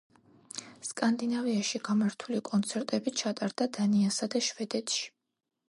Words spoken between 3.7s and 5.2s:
დანიასა და შვედეთში.